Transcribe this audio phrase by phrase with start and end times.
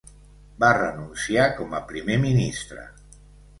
[0.63, 2.91] Va renunciar com a primer ministre.